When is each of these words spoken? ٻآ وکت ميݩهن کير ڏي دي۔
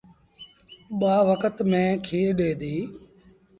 ٻآ 0.99 1.13
وکت 1.29 1.55
ميݩهن 1.69 1.99
کير 2.05 2.27
ڏي 2.39 2.51
دي۔ 2.61 2.75